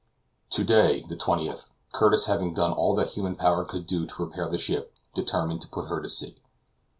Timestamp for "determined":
5.13-5.61